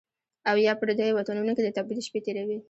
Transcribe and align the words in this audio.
او 0.49 0.55
یا، 0.65 0.73
پردیو 0.79 1.15
وطنونو 1.17 1.55
کې 1.55 1.61
د 1.63 1.69
تبعید 1.77 1.99
شپې 2.07 2.19
تیروي 2.25 2.57